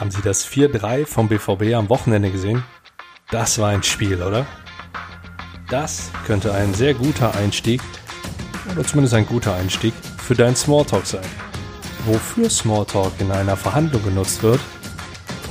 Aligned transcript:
Haben 0.00 0.10
Sie 0.10 0.22
das 0.22 0.48
4-3 0.48 1.04
vom 1.04 1.28
BVB 1.28 1.74
am 1.74 1.90
Wochenende 1.90 2.30
gesehen? 2.30 2.64
Das 3.30 3.58
war 3.58 3.68
ein 3.68 3.82
Spiel, 3.82 4.22
oder? 4.22 4.46
Das 5.68 6.10
könnte 6.26 6.54
ein 6.54 6.72
sehr 6.72 6.94
guter 6.94 7.34
Einstieg, 7.34 7.82
oder 8.72 8.82
zumindest 8.82 9.12
ein 9.12 9.26
guter 9.26 9.54
Einstieg, 9.54 9.92
für 10.16 10.34
deinen 10.34 10.56
Smalltalk 10.56 11.04
sein. 11.04 11.26
Wofür 12.06 12.48
Smalltalk 12.48 13.12
in 13.18 13.30
einer 13.30 13.58
Verhandlung 13.58 14.02
genutzt 14.02 14.42
wird 14.42 14.60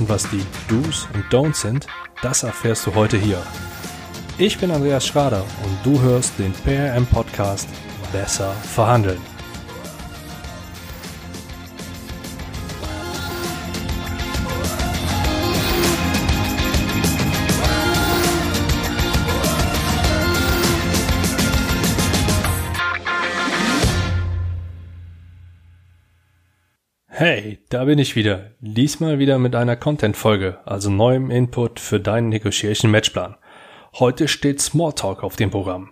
und 0.00 0.08
was 0.08 0.28
die 0.30 0.44
Do's 0.66 1.06
und 1.14 1.24
Don'ts 1.32 1.60
sind, 1.60 1.86
das 2.20 2.42
erfährst 2.42 2.84
du 2.88 2.94
heute 2.96 3.18
hier. 3.18 3.40
Ich 4.36 4.58
bin 4.58 4.72
Andreas 4.72 5.06
Schrader 5.06 5.44
und 5.62 5.78
du 5.84 6.00
hörst 6.00 6.36
den 6.40 6.52
PRM 6.52 7.06
Podcast 7.06 7.68
Besser 8.10 8.50
verhandeln. 8.74 9.29
Hey, 27.22 27.58
da 27.68 27.84
bin 27.84 27.98
ich 27.98 28.16
wieder. 28.16 28.52
Diesmal 28.60 29.18
wieder 29.18 29.38
mit 29.38 29.54
einer 29.54 29.76
Content-Folge, 29.76 30.60
also 30.64 30.88
neuem 30.88 31.30
Input 31.30 31.78
für 31.78 32.00
deinen 32.00 32.30
Negotiation 32.30 32.90
Matchplan. 32.90 33.36
Heute 33.98 34.26
steht 34.26 34.62
Smalltalk 34.62 35.22
auf 35.22 35.36
dem 35.36 35.50
Programm. 35.50 35.90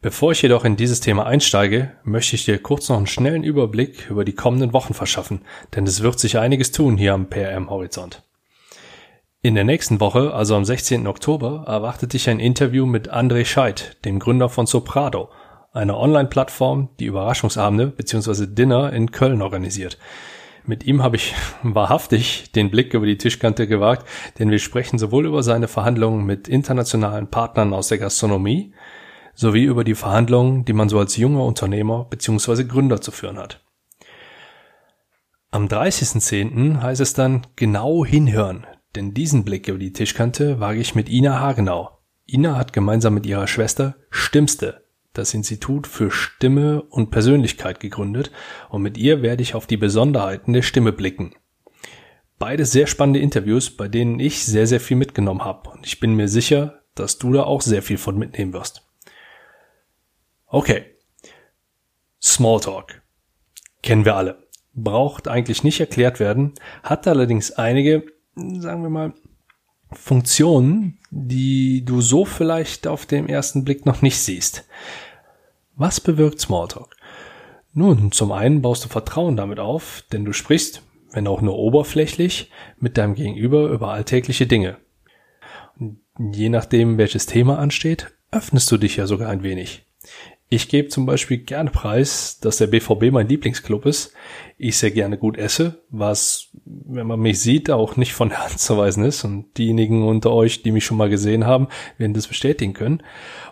Bevor 0.00 0.30
ich 0.30 0.42
jedoch 0.42 0.64
in 0.64 0.76
dieses 0.76 1.00
Thema 1.00 1.26
einsteige, 1.26 1.90
möchte 2.04 2.36
ich 2.36 2.44
dir 2.44 2.62
kurz 2.62 2.88
noch 2.88 2.98
einen 2.98 3.08
schnellen 3.08 3.42
Überblick 3.42 4.08
über 4.10 4.24
die 4.24 4.36
kommenden 4.36 4.72
Wochen 4.72 4.94
verschaffen, 4.94 5.40
denn 5.74 5.88
es 5.88 6.04
wird 6.04 6.20
sich 6.20 6.38
einiges 6.38 6.70
tun 6.70 6.96
hier 6.96 7.14
am 7.14 7.28
PRM-Horizont. 7.28 8.22
In 9.42 9.56
der 9.56 9.64
nächsten 9.64 9.98
Woche, 9.98 10.32
also 10.34 10.54
am 10.54 10.64
16. 10.64 11.08
Oktober, 11.08 11.64
erwartet 11.66 12.12
dich 12.12 12.30
ein 12.30 12.38
Interview 12.38 12.86
mit 12.86 13.12
André 13.12 13.44
Scheidt, 13.44 13.96
dem 14.04 14.20
Gründer 14.20 14.48
von 14.48 14.66
Soprado, 14.66 15.30
einer 15.72 15.98
Online-Plattform, 15.98 16.90
die 17.00 17.06
Überraschungsabende 17.06 17.88
bzw. 17.88 18.46
Dinner 18.46 18.92
in 18.92 19.10
Köln 19.10 19.42
organisiert. 19.42 19.98
Mit 20.70 20.84
ihm 20.84 21.02
habe 21.02 21.16
ich 21.16 21.34
wahrhaftig 21.64 22.52
den 22.52 22.70
Blick 22.70 22.94
über 22.94 23.04
die 23.04 23.18
Tischkante 23.18 23.66
gewagt, 23.66 24.06
denn 24.38 24.52
wir 24.52 24.60
sprechen 24.60 25.00
sowohl 25.00 25.26
über 25.26 25.42
seine 25.42 25.66
Verhandlungen 25.66 26.24
mit 26.24 26.46
internationalen 26.46 27.26
Partnern 27.26 27.74
aus 27.74 27.88
der 27.88 27.98
Gastronomie, 27.98 28.72
sowie 29.34 29.64
über 29.64 29.82
die 29.82 29.96
Verhandlungen, 29.96 30.64
die 30.64 30.72
man 30.72 30.88
so 30.88 31.00
als 31.00 31.16
junger 31.16 31.42
Unternehmer 31.42 32.04
bzw. 32.08 32.62
Gründer 32.62 33.00
zu 33.00 33.10
führen 33.10 33.36
hat. 33.36 33.64
Am 35.50 35.66
30.10. 35.66 36.80
heißt 36.80 37.00
es 37.00 37.14
dann 37.14 37.48
genau 37.56 38.04
hinhören, 38.04 38.64
denn 38.94 39.12
diesen 39.12 39.44
Blick 39.44 39.66
über 39.66 39.78
die 39.78 39.92
Tischkante 39.92 40.60
wage 40.60 40.78
ich 40.78 40.94
mit 40.94 41.08
Ina 41.08 41.40
Hagenau. 41.40 41.98
Ina 42.28 42.56
hat 42.56 42.72
gemeinsam 42.72 43.14
mit 43.14 43.26
ihrer 43.26 43.48
Schwester 43.48 43.96
Stimmste 44.10 44.79
das 45.12 45.34
Institut 45.34 45.86
für 45.86 46.10
Stimme 46.10 46.82
und 46.82 47.10
Persönlichkeit 47.10 47.80
gegründet 47.80 48.30
und 48.68 48.82
mit 48.82 48.96
ihr 48.96 49.22
werde 49.22 49.42
ich 49.42 49.54
auf 49.54 49.66
die 49.66 49.76
Besonderheiten 49.76 50.52
der 50.52 50.62
Stimme 50.62 50.92
blicken. 50.92 51.34
Beide 52.38 52.64
sehr 52.64 52.86
spannende 52.86 53.20
Interviews, 53.20 53.76
bei 53.76 53.88
denen 53.88 54.20
ich 54.20 54.44
sehr, 54.44 54.66
sehr 54.66 54.80
viel 54.80 54.96
mitgenommen 54.96 55.44
habe 55.44 55.70
und 55.70 55.86
ich 55.86 56.00
bin 56.00 56.14
mir 56.14 56.28
sicher, 56.28 56.82
dass 56.94 57.18
du 57.18 57.32
da 57.32 57.42
auch 57.42 57.60
sehr 57.60 57.82
viel 57.82 57.98
von 57.98 58.18
mitnehmen 58.18 58.52
wirst. 58.52 58.88
Okay. 60.46 60.86
Smalltalk. 62.22 63.02
Kennen 63.82 64.04
wir 64.04 64.16
alle. 64.16 64.46
Braucht 64.74 65.26
eigentlich 65.26 65.64
nicht 65.64 65.80
erklärt 65.80 66.20
werden, 66.20 66.54
hat 66.82 67.08
allerdings 67.08 67.52
einige, 67.52 68.04
sagen 68.34 68.82
wir 68.82 68.90
mal, 68.90 69.14
Funktionen, 69.92 70.99
die 71.10 71.84
du 71.84 72.00
so 72.00 72.24
vielleicht 72.24 72.86
auf 72.86 73.06
dem 73.06 73.26
ersten 73.26 73.64
Blick 73.64 73.84
noch 73.84 74.02
nicht 74.02 74.18
siehst. 74.18 74.64
Was 75.76 76.00
bewirkt 76.00 76.40
Smalltalk? 76.40 76.96
Nun, 77.72 78.12
zum 78.12 78.32
einen 78.32 78.62
baust 78.62 78.84
du 78.84 78.88
Vertrauen 78.88 79.36
damit 79.36 79.60
auf, 79.60 80.04
denn 80.12 80.24
du 80.24 80.32
sprichst, 80.32 80.82
wenn 81.12 81.26
auch 81.26 81.40
nur 81.40 81.56
oberflächlich, 81.56 82.50
mit 82.78 82.96
deinem 82.96 83.14
Gegenüber 83.14 83.68
über 83.68 83.88
alltägliche 83.88 84.46
Dinge. 84.46 84.78
Und 85.78 86.00
je 86.32 86.48
nachdem, 86.48 86.98
welches 86.98 87.26
Thema 87.26 87.58
ansteht, 87.58 88.12
öffnest 88.30 88.70
du 88.70 88.76
dich 88.76 88.96
ja 88.96 89.06
sogar 89.06 89.30
ein 89.30 89.42
wenig. 89.42 89.86
Ich 90.52 90.68
gebe 90.68 90.88
zum 90.88 91.06
Beispiel 91.06 91.38
gerne 91.38 91.70
preis, 91.70 92.40
dass 92.40 92.56
der 92.56 92.66
BVB 92.66 93.12
mein 93.12 93.28
Lieblingsclub 93.28 93.86
ist. 93.86 94.12
Ich 94.58 94.78
sehr 94.78 94.90
gerne 94.90 95.16
gut 95.16 95.38
esse, 95.38 95.84
was, 95.90 96.48
wenn 96.64 97.06
man 97.06 97.20
mich 97.20 97.40
sieht, 97.40 97.70
auch 97.70 97.96
nicht 97.96 98.14
von 98.14 98.28
der 98.30 98.42
Hand 98.42 98.58
zu 98.58 98.76
weisen 98.76 99.04
ist. 99.04 99.22
Und 99.22 99.56
diejenigen 99.58 100.02
unter 100.02 100.32
euch, 100.32 100.64
die 100.64 100.72
mich 100.72 100.84
schon 100.84 100.96
mal 100.96 101.08
gesehen 101.08 101.46
haben, 101.46 101.68
werden 101.98 102.14
das 102.14 102.26
bestätigen 102.26 102.72
können. 102.72 103.00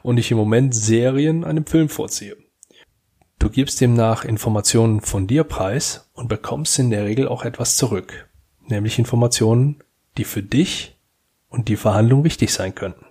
Und 0.02 0.18
ich 0.18 0.32
im 0.32 0.38
Moment 0.38 0.74
Serien 0.74 1.44
einem 1.44 1.66
Film 1.66 1.88
vorziehe. 1.88 2.36
Du 3.38 3.48
gibst 3.48 3.80
demnach 3.80 4.24
Informationen 4.24 5.00
von 5.00 5.28
dir 5.28 5.44
preis 5.44 6.10
und 6.14 6.28
bekommst 6.28 6.80
in 6.80 6.90
der 6.90 7.04
Regel 7.04 7.28
auch 7.28 7.44
etwas 7.44 7.76
zurück. 7.76 8.28
Nämlich 8.66 8.98
Informationen, 8.98 9.84
die 10.16 10.24
für 10.24 10.42
dich 10.42 10.98
und 11.48 11.68
die 11.68 11.76
Verhandlung 11.76 12.24
wichtig 12.24 12.52
sein 12.52 12.74
könnten. 12.74 13.06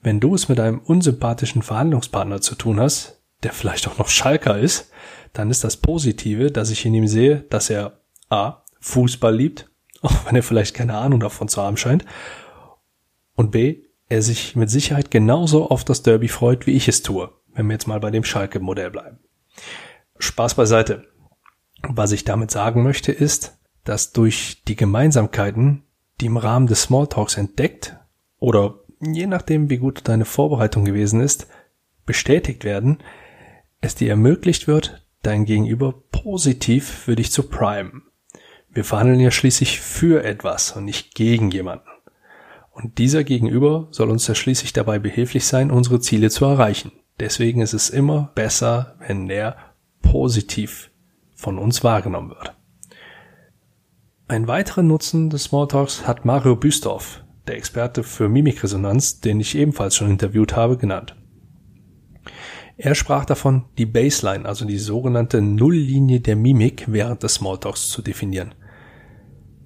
Wenn 0.00 0.20
du 0.20 0.34
es 0.34 0.48
mit 0.48 0.60
einem 0.60 0.78
unsympathischen 0.78 1.62
Verhandlungspartner 1.62 2.40
zu 2.40 2.54
tun 2.54 2.80
hast, 2.80 3.20
der 3.42 3.52
vielleicht 3.52 3.88
auch 3.88 3.98
noch 3.98 4.08
Schalker 4.08 4.58
ist, 4.58 4.90
dann 5.32 5.50
ist 5.50 5.64
das 5.64 5.76
Positive, 5.76 6.50
dass 6.50 6.70
ich 6.70 6.84
in 6.86 6.94
ihm 6.94 7.06
sehe, 7.06 7.40
dass 7.50 7.70
er 7.70 8.00
A. 8.30 8.62
Fußball 8.80 9.34
liebt, 9.34 9.70
auch 10.02 10.26
wenn 10.26 10.36
er 10.36 10.42
vielleicht 10.42 10.74
keine 10.74 10.96
Ahnung 10.96 11.20
davon 11.20 11.48
zu 11.48 11.62
haben 11.62 11.76
scheint, 11.76 12.04
und 13.34 13.52
B. 13.52 13.84
er 14.08 14.22
sich 14.22 14.56
mit 14.56 14.70
Sicherheit 14.70 15.10
genauso 15.10 15.70
auf 15.70 15.84
das 15.84 16.02
Derby 16.02 16.28
freut, 16.28 16.66
wie 16.66 16.72
ich 16.72 16.88
es 16.88 17.02
tue, 17.02 17.30
wenn 17.54 17.66
wir 17.66 17.74
jetzt 17.74 17.86
mal 17.86 18.00
bei 18.00 18.10
dem 18.10 18.24
Schalke-Modell 18.24 18.90
bleiben. 18.90 19.18
Spaß 20.18 20.54
beiseite. 20.54 21.06
Was 21.82 22.10
ich 22.10 22.24
damit 22.24 22.50
sagen 22.50 22.82
möchte 22.82 23.12
ist, 23.12 23.58
dass 23.84 24.12
durch 24.12 24.64
die 24.66 24.74
Gemeinsamkeiten, 24.74 25.84
die 26.20 26.26
im 26.26 26.36
Rahmen 26.36 26.66
des 26.66 26.82
Smalltalks 26.82 27.36
entdeckt 27.36 27.96
oder 28.40 28.80
je 29.00 29.26
nachdem, 29.26 29.70
wie 29.70 29.78
gut 29.78 30.02
deine 30.04 30.24
Vorbereitung 30.24 30.84
gewesen 30.84 31.20
ist, 31.20 31.46
bestätigt 32.06 32.64
werden, 32.64 32.98
es 33.80 33.94
dir 33.94 34.10
ermöglicht 34.10 34.66
wird, 34.66 35.06
dein 35.22 35.44
Gegenüber 35.44 35.94
positiv 36.10 36.88
für 36.88 37.16
dich 37.16 37.30
zu 37.30 37.44
primen. 37.44 38.02
Wir 38.70 38.84
verhandeln 38.84 39.20
ja 39.20 39.30
schließlich 39.30 39.80
für 39.80 40.24
etwas 40.24 40.72
und 40.72 40.84
nicht 40.84 41.14
gegen 41.14 41.50
jemanden. 41.50 41.88
Und 42.70 42.98
dieser 42.98 43.24
Gegenüber 43.24 43.88
soll 43.90 44.10
uns 44.10 44.26
ja 44.26 44.34
schließlich 44.34 44.72
dabei 44.72 44.98
behilflich 44.98 45.46
sein, 45.46 45.70
unsere 45.70 46.00
Ziele 46.00 46.30
zu 46.30 46.44
erreichen. 46.44 46.92
Deswegen 47.18 47.60
ist 47.60 47.72
es 47.72 47.90
immer 47.90 48.30
besser, 48.34 48.96
wenn 49.00 49.26
der 49.26 49.56
positiv 50.02 50.90
von 51.34 51.58
uns 51.58 51.82
wahrgenommen 51.82 52.30
wird. 52.30 52.54
Ein 54.28 54.46
weiterer 54.46 54.82
Nutzen 54.82 55.30
des 55.30 55.44
Smalltalks 55.44 56.06
hat 56.06 56.24
Mario 56.24 56.54
Büstorf, 56.54 57.24
der 57.48 57.56
Experte 57.56 58.02
für 58.02 58.28
Mimikresonanz, 58.28 59.20
den 59.20 59.40
ich 59.40 59.56
ebenfalls 59.56 59.96
schon 59.96 60.10
interviewt 60.10 60.54
habe, 60.54 60.76
genannt. 60.76 61.16
Er 62.76 62.94
sprach 62.94 63.24
davon, 63.24 63.64
die 63.76 63.86
Baseline, 63.86 64.46
also 64.46 64.64
die 64.64 64.78
sogenannte 64.78 65.42
Nulllinie 65.42 66.20
der 66.20 66.36
Mimik 66.36 66.84
während 66.86 67.24
des 67.24 67.34
Smalltalks 67.34 67.88
zu 67.88 68.02
definieren. 68.02 68.54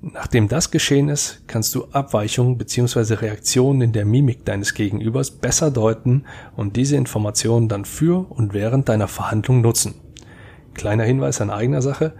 Nachdem 0.00 0.48
das 0.48 0.70
geschehen 0.70 1.08
ist, 1.08 1.46
kannst 1.46 1.74
du 1.74 1.84
Abweichungen 1.92 2.58
bzw. 2.58 3.14
Reaktionen 3.14 3.82
in 3.82 3.92
der 3.92 4.04
Mimik 4.04 4.44
deines 4.44 4.74
Gegenübers 4.74 5.30
besser 5.30 5.70
deuten 5.70 6.24
und 6.56 6.76
diese 6.76 6.96
Informationen 6.96 7.68
dann 7.68 7.84
für 7.84 8.28
und 8.30 8.52
während 8.52 8.88
deiner 8.88 9.06
Verhandlung 9.06 9.60
nutzen. 9.60 9.94
Kleiner 10.74 11.04
Hinweis 11.04 11.40
an 11.40 11.50
eigener 11.50 11.82
Sache, 11.82 12.14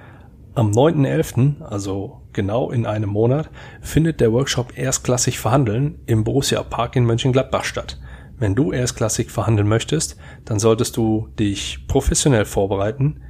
am 0.54 0.70
9.11., 0.70 1.62
also 1.62 2.21
genau 2.32 2.70
in 2.70 2.86
einem 2.86 3.10
Monat, 3.10 3.50
findet 3.80 4.20
der 4.20 4.32
Workshop 4.32 4.76
Erstklassig 4.76 5.38
Verhandeln 5.38 6.00
im 6.06 6.24
Borussia 6.24 6.62
Park 6.62 6.96
in 6.96 7.04
Mönchengladbach 7.04 7.64
statt. 7.64 7.98
Wenn 8.38 8.54
du 8.54 8.72
erstklassig 8.72 9.30
verhandeln 9.30 9.68
möchtest, 9.68 10.16
dann 10.44 10.58
solltest 10.58 10.96
du 10.96 11.28
dich 11.38 11.86
professionell 11.86 12.44
vorbereiten, 12.44 13.22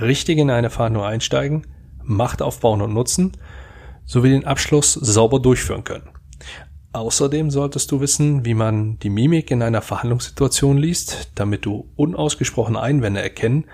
richtig 0.00 0.38
in 0.38 0.50
eine 0.50 0.70
Verhandlung 0.70 1.04
einsteigen, 1.04 1.66
Macht 2.06 2.42
aufbauen 2.42 2.82
und 2.82 2.92
nutzen, 2.92 3.32
sowie 4.04 4.30
den 4.30 4.44
Abschluss 4.44 4.92
sauber 4.92 5.40
durchführen 5.40 5.84
können. 5.84 6.10
Außerdem 6.92 7.50
solltest 7.50 7.90
du 7.90 8.00
wissen, 8.00 8.44
wie 8.44 8.54
man 8.54 8.98
die 9.00 9.10
Mimik 9.10 9.50
in 9.50 9.62
einer 9.62 9.82
Verhandlungssituation 9.82 10.78
liest, 10.78 11.32
damit 11.34 11.66
du 11.66 11.90
unausgesprochene 11.96 12.80
Einwände 12.80 13.20
erkennen 13.20 13.64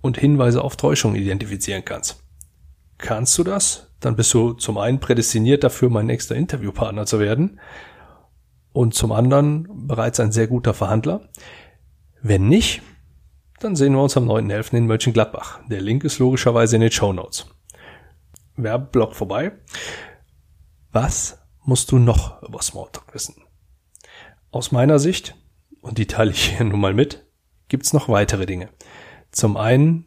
und 0.00 0.18
Hinweise 0.18 0.62
auf 0.62 0.76
Täuschung 0.76 1.14
identifizieren 1.14 1.84
kannst. 1.84 2.22
Kannst 2.98 3.36
du 3.38 3.44
das? 3.44 3.93
Dann 4.04 4.16
bist 4.16 4.34
du 4.34 4.52
zum 4.52 4.76
einen 4.76 5.00
prädestiniert 5.00 5.64
dafür, 5.64 5.88
mein 5.88 6.04
nächster 6.04 6.36
Interviewpartner 6.36 7.06
zu 7.06 7.20
werden 7.20 7.58
und 8.74 8.92
zum 8.92 9.12
anderen 9.12 9.86
bereits 9.86 10.20
ein 10.20 10.30
sehr 10.30 10.46
guter 10.46 10.74
Verhandler. 10.74 11.30
Wenn 12.20 12.46
nicht, 12.46 12.82
dann 13.60 13.76
sehen 13.76 13.94
wir 13.94 14.02
uns 14.02 14.14
am 14.18 14.28
9.11. 14.28 14.76
in 14.76 14.86
Mönchengladbach. 14.86 15.60
Der 15.70 15.80
Link 15.80 16.04
ist 16.04 16.18
logischerweise 16.18 16.76
in 16.76 16.82
den 16.82 16.90
Show 16.90 17.14
Notes. 17.14 17.46
Werbeblock 18.56 19.14
vorbei. 19.14 19.52
Was 20.92 21.38
musst 21.62 21.90
du 21.90 21.98
noch 21.98 22.42
über 22.42 22.60
Smalltalk 22.60 23.14
wissen? 23.14 23.36
Aus 24.50 24.70
meiner 24.70 24.98
Sicht, 24.98 25.34
und 25.80 25.96
die 25.96 26.06
teile 26.06 26.32
ich 26.32 26.56
hier 26.56 26.66
nun 26.66 26.80
mal 26.80 26.92
mit, 26.92 27.26
gibt's 27.68 27.94
noch 27.94 28.10
weitere 28.10 28.44
Dinge. 28.44 28.68
Zum 29.30 29.56
einen 29.56 30.04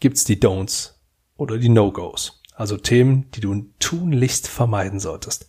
gibt's 0.00 0.24
die 0.24 0.40
Don'ts 0.40 0.94
oder 1.36 1.58
die 1.58 1.68
No-Gos, 1.68 2.41
also 2.54 2.76
Themen, 2.76 3.30
die 3.32 3.40
du 3.40 3.66
tunlichst 3.78 4.48
vermeiden 4.48 5.00
solltest. 5.00 5.48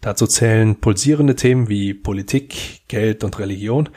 Dazu 0.00 0.26
zählen 0.26 0.80
pulsierende 0.80 1.34
Themen 1.34 1.68
wie 1.68 1.94
Politik, 1.94 2.82
Geld 2.88 3.24
und 3.24 3.38
Religion. 3.38 3.88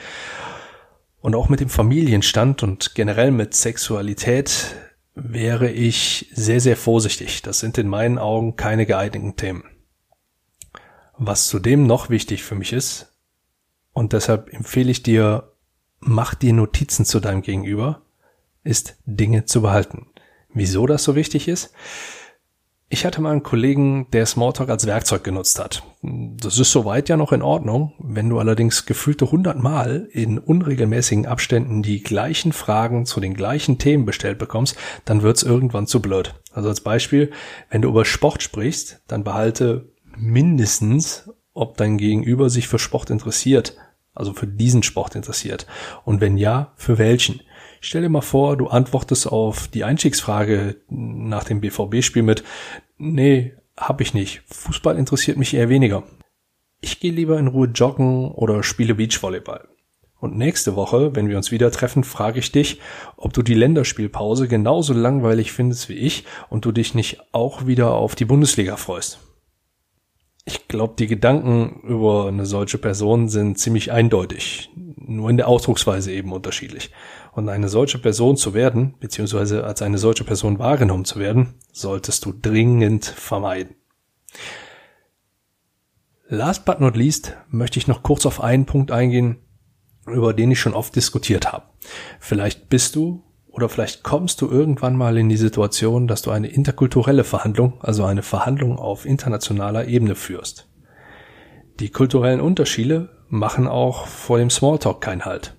Und 1.19 1.36
auch 1.36 1.50
mit 1.50 1.59
dem 1.59 1.69
Familienstand 1.69 2.63
und 2.63 2.95
generell 2.95 3.31
mit 3.31 3.54
Sexualität 3.54 4.75
wäre 5.15 5.69
ich 5.69 6.30
sehr, 6.33 6.62
sehr 6.62 6.77
vorsichtig. 6.77 7.42
Das 7.42 7.59
sind 7.59 7.77
in 7.77 7.88
meinen 7.88 8.18
Augen 8.18 8.56
keine 8.56 8.86
geeigneten 8.86 9.36
Themen. 9.36 9.63
Was 11.18 11.48
zudem 11.48 11.88
noch 11.88 12.10
wichtig 12.10 12.44
für 12.44 12.56
mich 12.56 12.71
ist, 12.71 13.12
und 13.98 14.13
deshalb 14.13 14.53
empfehle 14.53 14.92
ich 14.92 15.01
dir, 15.01 15.51
mach 16.00 16.36
dir 16.36 16.53
Notizen 16.53 17.03
zu 17.03 17.19
deinem 17.19 17.42
Gegenüber, 17.42 18.03
ist 18.63 18.95
Dinge 19.07 19.45
zu 19.45 19.63
behalten. 19.63 20.06
Wieso 20.53 20.86
das 20.86 21.03
so 21.03 21.15
wichtig 21.15 21.48
ist? 21.48 21.74
Ich 22.89 23.06
hatte 23.06 23.19
mal 23.19 23.31
einen 23.31 23.44
Kollegen, 23.44 24.07
der 24.12 24.25
Smalltalk 24.25 24.69
als 24.69 24.86
Werkzeug 24.86 25.22
genutzt 25.22 25.60
hat. 25.60 25.84
Das 26.01 26.57
ist 26.57 26.72
soweit 26.72 27.10
ja 27.10 27.18
noch 27.18 27.34
in 27.34 27.42
Ordnung. 27.42 27.94
Wenn 28.00 28.30
du 28.30 28.39
allerdings 28.39 28.86
gefühlte 28.86 29.30
hundertmal 29.30 30.07
in 30.13 30.39
unregelmäßigen 30.39 31.25
Abständen 31.25 31.84
die 31.84 32.01
gleichen 32.01 32.54
Fragen 32.54 33.06
zu 33.06 33.19
den 33.19 33.34
gleichen 33.34 33.78
Themen 33.78 34.06
bestellt 34.06 34.38
bekommst, 34.38 34.78
dann 35.04 35.22
wird's 35.22 35.44
irgendwann 35.44 35.86
zu 35.86 36.01
blöd. 36.01 36.36
Also 36.54 36.69
als 36.69 36.80
Beispiel, 36.80 37.31
wenn 37.69 37.81
du 37.81 37.89
über 37.89 38.06
Sport 38.06 38.42
sprichst, 38.42 39.01
dann 39.07 39.25
behalte 39.25 39.89
mindestens, 40.16 41.30
ob 41.54 41.75
dein 41.75 41.98
Gegenüber 41.98 42.50
sich 42.50 42.69
für 42.69 42.80
Sport 42.80 43.10
interessiert, 43.10 43.75
also 44.16 44.34
für 44.34 44.48
diesen 44.48 44.81
Sport 44.81 45.16
interessiert. 45.16 45.68
Und 46.06 46.22
wenn 46.22 46.38
ja, 46.38 46.72
für 46.78 46.98
welchen? 46.98 47.42
Stell 47.81 48.01
dir 48.01 48.09
mal 48.09 48.21
vor, 48.21 48.57
du 48.57 48.68
antwortest 48.68 49.27
auf 49.27 49.68
die 49.68 49.83
Einstiegsfrage 49.83 50.77
nach 50.89 51.44
dem 51.44 51.62
BVB-Spiel 51.62 52.24
mit, 52.24 52.44
nee, 52.97 53.53
hab 53.75 54.01
ich 54.01 54.13
nicht. 54.13 54.41
Fußball 54.47 54.97
interessiert 54.97 55.38
mich 55.38 55.53
eher 55.53 55.69
weniger. 55.69 56.03
Ich 56.81 57.00
gehe 57.00 57.12
lieber 57.12 57.39
in 57.39 57.47
Ruhe 57.47 57.68
joggen 57.68 58.31
oder 58.31 58.63
spiele 58.63 58.95
Beachvolleyball. 58.95 59.68
Und 60.19 60.35
nächste 60.35 60.75
Woche, 60.75 61.15
wenn 61.15 61.29
wir 61.29 61.38
uns 61.38 61.51
wieder 61.51 61.71
treffen, 61.71 62.03
frage 62.03 62.39
ich 62.39 62.51
dich, 62.51 62.79
ob 63.18 63.33
du 63.33 63.44
die 63.44 63.53
Länderspielpause 63.53 64.47
genauso 64.47 64.94
langweilig 64.94 65.51
findest 65.51 65.89
wie 65.89 65.94
ich 65.94 66.25
und 66.50 66.65
du 66.65 66.71
dich 66.71 66.95
nicht 66.95 67.19
auch 67.33 67.68
wieder 67.68 67.94
auf 67.94 68.15
die 68.15 68.25
Bundesliga 68.25 68.77
freust. 68.77 69.19
Ich 70.45 70.68
glaube, 70.68 70.95
die 70.97 71.07
Gedanken 71.07 71.81
über 71.83 72.27
eine 72.27 72.45
solche 72.45 72.77
Person 72.77 73.27
sind 73.27 73.59
ziemlich 73.59 73.91
eindeutig, 73.91 74.69
nur 75.07 75.30
in 75.30 75.38
der 75.38 75.48
Ausdrucksweise 75.48 76.12
eben 76.12 76.31
unterschiedlich. 76.31 76.92
Und 77.31 77.50
eine 77.50 77.69
solche 77.69 77.98
Person 77.98 78.38
zu 78.38 78.54
werden, 78.54 78.95
beziehungsweise 79.00 79.63
als 79.63 79.81
eine 79.81 79.98
solche 79.98 80.24
Person 80.24 80.59
wahrgenommen 80.59 81.06
zu 81.06 81.19
werden, 81.19 81.56
solltest 81.71 82.25
du 82.25 82.33
dringend 82.33 83.06
vermeiden. 83.06 83.75
Last 86.30 86.65
but 86.65 86.81
not 86.81 86.98
least 86.98 87.38
möchte 87.50 87.80
ich 87.80 87.88
noch 87.88 88.04
kurz 88.04 88.25
auf 88.25 88.42
einen 88.42 88.65
Punkt 88.65 88.92
eingehen, 88.92 89.38
über 90.06 90.33
den 90.33 90.51
ich 90.51 90.59
schon 90.59 90.74
oft 90.74 90.95
diskutiert 90.95 91.51
habe. 91.51 91.65
Vielleicht 92.19 92.69
bist 92.69 92.95
du 92.95 93.24
oder 93.48 93.69
vielleicht 93.69 94.03
kommst 94.03 94.42
du 94.42 94.50
irgendwann 94.50 94.95
mal 94.95 95.18
in 95.18 95.30
die 95.30 95.38
Situation, 95.38 96.07
dass 96.07 96.21
du 96.21 96.31
eine 96.31 96.48
interkulturelle 96.48 97.24
Verhandlung, 97.24 97.81
also 97.81 98.03
eine 98.06 98.24
Verhandlung 98.24 98.77
auf 98.77 99.06
internationaler 99.06 99.88
Ebene 99.88 100.15
führst. 100.15 100.68
Die 101.79 101.89
kulturellen 101.89 102.41
Unterschiede 102.41 103.09
machen 103.29 103.68
auch 103.68 104.07
vor 104.07 104.39
dem 104.39 104.50
Smalltalk 104.50 105.00
keinen 105.00 105.25
Halt. 105.25 105.56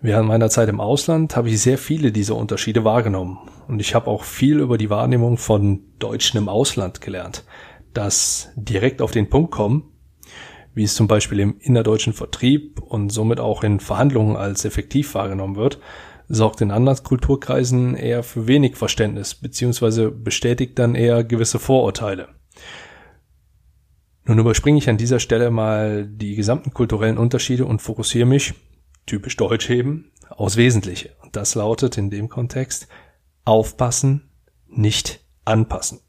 Während 0.00 0.28
meiner 0.28 0.50
Zeit 0.50 0.68
im 0.68 0.80
Ausland 0.80 1.34
habe 1.34 1.48
ich 1.48 1.60
sehr 1.60 1.78
viele 1.78 2.12
dieser 2.12 2.36
Unterschiede 2.36 2.84
wahrgenommen 2.84 3.38
und 3.66 3.80
ich 3.80 3.96
habe 3.96 4.06
auch 4.06 4.22
viel 4.22 4.60
über 4.60 4.78
die 4.78 4.88
Wahrnehmung 4.88 5.36
von 5.36 5.80
Deutschen 5.98 6.38
im 6.38 6.48
Ausland 6.48 7.00
gelernt. 7.00 7.44
Das 7.92 8.52
direkt 8.54 9.02
auf 9.02 9.10
den 9.10 9.28
Punkt 9.28 9.50
kommen, 9.50 9.90
wie 10.74 10.84
es 10.84 10.94
zum 10.94 11.08
Beispiel 11.08 11.40
im 11.40 11.56
innerdeutschen 11.58 12.12
Vertrieb 12.12 12.80
und 12.80 13.10
somit 13.10 13.40
auch 13.40 13.64
in 13.64 13.80
Verhandlungen 13.80 14.36
als 14.36 14.64
effektiv 14.64 15.12
wahrgenommen 15.16 15.56
wird, 15.56 15.80
sorgt 16.28 16.60
in 16.60 16.70
anderen 16.70 17.02
Kulturkreisen 17.02 17.96
eher 17.96 18.22
für 18.22 18.46
wenig 18.46 18.76
Verständnis 18.76 19.34
beziehungsweise 19.34 20.12
bestätigt 20.12 20.78
dann 20.78 20.94
eher 20.94 21.24
gewisse 21.24 21.58
Vorurteile. 21.58 22.28
Nun 24.26 24.40
überspringe 24.40 24.78
ich 24.78 24.90
an 24.90 24.96
dieser 24.96 25.20
Stelle 25.20 25.50
mal 25.52 26.04
die 26.04 26.34
gesamten 26.34 26.74
kulturellen 26.74 27.16
Unterschiede 27.16 27.64
und 27.64 27.80
fokussiere 27.80 28.26
mich, 28.26 28.54
typisch 29.06 29.36
deutsch 29.36 29.70
eben, 29.70 30.10
aus 30.30 30.56
Wesentliche. 30.56 31.12
Und 31.22 31.36
das 31.36 31.54
lautet 31.54 31.96
in 31.96 32.10
dem 32.10 32.28
Kontext 32.28 32.88
aufpassen, 33.44 34.28
nicht 34.68 35.20
anpassen. 35.44 36.00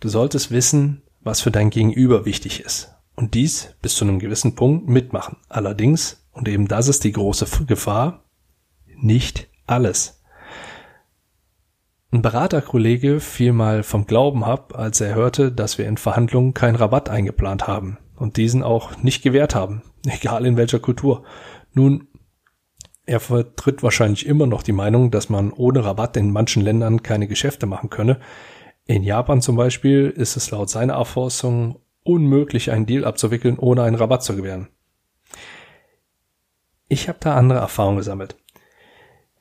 Du 0.00 0.08
solltest 0.08 0.50
wissen, 0.50 1.02
was 1.20 1.40
für 1.40 1.52
dein 1.52 1.70
Gegenüber 1.70 2.24
wichtig 2.24 2.60
ist. 2.60 2.92
Und 3.14 3.34
dies 3.34 3.74
bis 3.80 3.94
zu 3.94 4.04
einem 4.04 4.18
gewissen 4.18 4.56
Punkt 4.56 4.88
mitmachen. 4.88 5.36
Allerdings, 5.48 6.24
und 6.32 6.48
eben 6.48 6.66
das 6.66 6.88
ist 6.88 7.04
die 7.04 7.12
große 7.12 7.46
Gefahr, 7.66 8.24
nicht 8.96 9.48
alles. 9.66 10.17
Ein 12.10 12.22
Beraterkollege 12.22 13.20
fiel 13.20 13.52
mal 13.52 13.82
vom 13.82 14.06
Glauben 14.06 14.42
ab, 14.42 14.72
als 14.74 15.00
er 15.02 15.14
hörte, 15.14 15.52
dass 15.52 15.76
wir 15.76 15.86
in 15.86 15.98
Verhandlungen 15.98 16.54
keinen 16.54 16.76
Rabatt 16.76 17.10
eingeplant 17.10 17.66
haben 17.66 17.98
und 18.16 18.38
diesen 18.38 18.62
auch 18.62 18.96
nicht 19.02 19.22
gewährt 19.22 19.54
haben, 19.54 19.82
egal 20.06 20.46
in 20.46 20.56
welcher 20.56 20.78
Kultur. 20.78 21.24
Nun, 21.74 22.08
er 23.04 23.20
vertritt 23.20 23.82
wahrscheinlich 23.82 24.26
immer 24.26 24.46
noch 24.46 24.62
die 24.62 24.72
Meinung, 24.72 25.10
dass 25.10 25.28
man 25.28 25.52
ohne 25.52 25.84
Rabatt 25.84 26.16
in 26.16 26.30
manchen 26.30 26.62
Ländern 26.62 27.02
keine 27.02 27.28
Geschäfte 27.28 27.66
machen 27.66 27.90
könne. 27.90 28.20
In 28.86 29.02
Japan 29.02 29.42
zum 29.42 29.56
Beispiel 29.56 30.08
ist 30.08 30.36
es 30.36 30.50
laut 30.50 30.70
seiner 30.70 30.96
Auffassung 30.96 31.80
unmöglich, 32.04 32.70
einen 32.70 32.86
Deal 32.86 33.04
abzuwickeln, 33.04 33.58
ohne 33.58 33.82
einen 33.82 33.96
Rabatt 33.96 34.22
zu 34.22 34.34
gewähren. 34.34 34.68
Ich 36.88 37.06
habe 37.08 37.18
da 37.20 37.36
andere 37.36 37.58
Erfahrungen 37.58 37.98
gesammelt. 37.98 38.36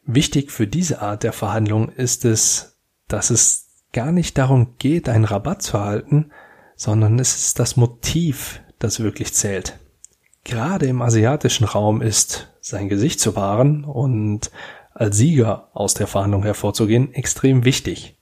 Wichtig 0.10 0.52
für 0.52 0.68
diese 0.68 1.02
Art 1.02 1.24
der 1.24 1.34
Verhandlung 1.34 1.90
ist 1.90 2.24
es, 2.24 2.80
dass 3.10 3.30
es 3.30 3.68
gar 3.92 4.14
nicht 4.14 4.38
darum 4.38 4.76
geht, 4.80 5.10
einen 5.10 5.26
Rabatt 5.26 5.62
zu 5.62 5.76
erhalten, 5.76 6.32
sondern 6.78 7.20
es 7.20 7.36
ist 7.36 7.60
das 7.60 7.76
Motiv, 7.76 8.62
das 8.80 9.02
wirklich 9.02 9.34
zählt. 9.34 9.78
Gerade 10.46 10.86
im 10.86 11.02
asiatischen 11.02 11.66
Raum 11.66 12.02
ist 12.02 12.54
sein 12.62 12.88
Gesicht 12.88 13.20
zu 13.20 13.36
wahren 13.36 13.84
und 13.84 14.50
als 14.94 15.18
Sieger 15.18 15.72
aus 15.74 15.94
der 15.94 16.08
Verhandlung 16.08 16.44
hervorzugehen 16.44 17.14
extrem 17.14 17.66
wichtig. 17.66 18.18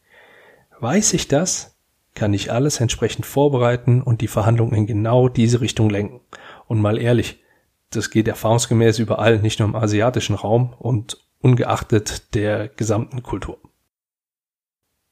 Weiß 0.80 1.14
ich 1.14 1.28
das, 1.28 1.78
kann 2.16 2.34
ich 2.34 2.52
alles 2.52 2.80
entsprechend 2.80 3.28
vorbereiten 3.28 4.02
und 4.02 4.22
die 4.22 4.28
Verhandlung 4.28 4.74
in 4.74 4.88
genau 4.88 5.30
diese 5.30 5.62
Richtung 5.62 5.92
lenken. 5.92 6.22
Und 6.68 6.82
mal 6.82 6.98
ehrlich, 6.98 7.44
das 7.92 8.10
geht 8.10 8.28
erfahrungsgemäß 8.28 8.98
überall, 8.98 9.40
nicht 9.40 9.60
nur 9.60 9.70
im 9.70 9.76
asiatischen 9.76 10.36
Raum 10.36 10.74
und 10.80 11.25
ungeachtet 11.46 12.34
der 12.34 12.70
gesamten 12.70 13.22
Kultur. 13.22 13.60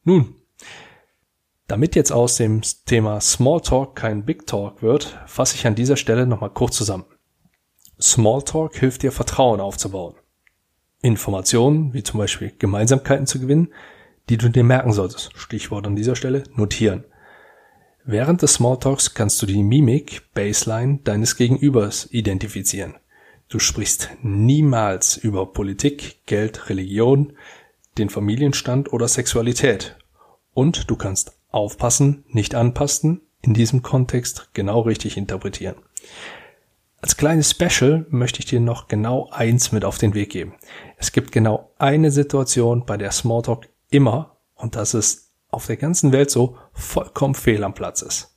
Nun, 0.03 0.33
damit 1.67 1.95
jetzt 1.95 2.11
aus 2.11 2.37
dem 2.37 2.61
Thema 2.87 3.21
Smalltalk 3.21 3.95
kein 3.95 4.25
Big 4.25 4.47
Talk 4.47 4.81
wird, 4.81 5.19
fasse 5.27 5.55
ich 5.55 5.67
an 5.67 5.75
dieser 5.75 5.95
Stelle 5.95 6.25
nochmal 6.25 6.49
kurz 6.49 6.75
zusammen. 6.75 7.05
Smalltalk 8.01 8.75
hilft 8.75 9.03
dir 9.03 9.11
Vertrauen 9.11 9.61
aufzubauen. 9.61 10.15
Informationen, 11.03 11.93
wie 11.93 12.01
zum 12.01 12.17
Beispiel 12.17 12.51
Gemeinsamkeiten 12.57 13.27
zu 13.27 13.39
gewinnen, 13.39 13.71
die 14.27 14.37
du 14.37 14.49
dir 14.49 14.63
merken 14.63 14.91
solltest. 14.91 15.37
Stichwort 15.37 15.85
an 15.85 15.95
dieser 15.95 16.15
Stelle, 16.15 16.45
notieren. 16.55 17.03
Während 18.05 18.41
des 18.41 18.55
Smalltalks 18.55 19.13
kannst 19.13 19.39
du 19.43 19.45
die 19.45 19.61
Mimik, 19.61 20.33
Baseline 20.33 20.97
deines 21.03 21.35
Gegenübers 21.37 22.07
identifizieren. 22.11 22.95
Du 23.53 23.60
sprichst 23.60 24.10
niemals 24.24 25.15
über 25.15 25.45
Politik, 25.45 26.25
Geld, 26.25 26.69
Religion, 26.69 27.33
den 28.00 28.10
Familienstand 28.10 28.91
oder 28.91 29.07
Sexualität. 29.07 29.95
Und 30.55 30.89
du 30.89 30.95
kannst 30.95 31.38
aufpassen, 31.51 32.25
nicht 32.29 32.55
anpassen, 32.55 33.22
in 33.43 33.53
diesem 33.53 33.83
Kontext 33.83 34.50
genau 34.53 34.79
richtig 34.79 35.17
interpretieren. 35.17 35.75
Als 37.00 37.15
kleines 37.15 37.51
Special 37.51 38.07
möchte 38.10 38.39
ich 38.39 38.48
dir 38.48 38.60
noch 38.60 38.88
genau 38.88 39.29
eins 39.29 39.72
mit 39.72 39.86
auf 39.86 40.00
den 40.00 40.15
Weg 40.15 40.31
geben. 40.31 40.55
Es 40.98 41.12
gibt 41.12 41.31
genau 41.31 41.69
eine 41.77 42.10
Situation, 42.10 42.88
bei 42.88 42.98
der 42.98 43.12
Smalltalk 43.12 43.69
immer, 43.91 44.36
und 44.55 44.75
das 44.75 44.95
ist 44.95 45.29
auf 45.51 45.67
der 45.67 45.77
ganzen 45.77 46.12
Welt 46.12 46.31
so, 46.31 46.57
vollkommen 46.74 47.36
fehl 47.36 47.63
am 47.63 47.75
Platz 47.75 48.01
ist. 48.01 48.36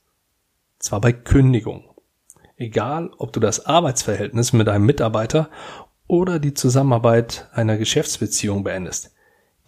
Zwar 0.78 1.00
bei 1.00 1.14
Kündigung 1.14 1.95
egal 2.56 3.10
ob 3.18 3.32
du 3.32 3.40
das 3.40 3.66
Arbeitsverhältnis 3.66 4.52
mit 4.52 4.68
einem 4.68 4.86
Mitarbeiter 4.86 5.50
oder 6.06 6.38
die 6.38 6.54
Zusammenarbeit 6.54 7.48
einer 7.52 7.76
Geschäftsbeziehung 7.76 8.64
beendest. 8.64 9.12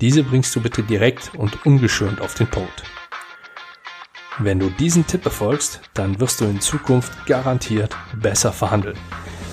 Diese 0.00 0.22
bringst 0.22 0.54
du 0.54 0.62
bitte 0.62 0.82
direkt 0.82 1.34
und 1.34 1.66
ungeschönt 1.66 2.20
auf 2.20 2.34
den 2.34 2.46
Punkt. 2.46 2.84
Wenn 4.38 4.60
du 4.60 4.70
diesen 4.70 5.06
Tipp 5.06 5.24
befolgst, 5.24 5.80
dann 5.94 6.20
wirst 6.20 6.40
du 6.40 6.44
in 6.44 6.60
Zukunft 6.60 7.26
garantiert 7.26 7.96
besser 8.14 8.52
verhandeln. 8.52 8.96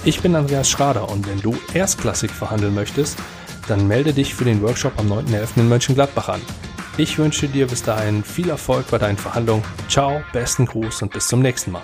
Ich 0.04 0.22
bin 0.22 0.36
Andreas 0.36 0.70
Schrader 0.70 1.10
und 1.10 1.28
wenn 1.28 1.42
du 1.42 1.58
erstklassig 1.74 2.30
verhandeln 2.30 2.76
möchtest, 2.76 3.18
dann 3.68 3.88
melde 3.88 4.14
dich 4.14 4.36
für 4.36 4.46
den 4.46 4.62
Workshop 4.62 4.94
am 5.00 5.12
9.11. 5.12 5.62
in 5.62 5.70
Mönchengladbach 5.70 6.30
an. 6.30 6.42
Ich 6.98 7.18
wünsche 7.18 7.48
dir 7.48 7.66
bis 7.66 7.82
dahin 7.82 8.24
viel 8.24 8.50
Erfolg 8.50 8.86
bei 8.92 9.00
deinen 9.00 9.18
Verhandlungen. 9.18 9.64
Ciao, 9.90 10.22
besten 10.32 10.68
Gruß 10.68 11.02
und 11.02 11.12
bis 11.12 11.28
zum 11.28 11.42
nächsten 11.42 11.72
Mal. 11.72 11.84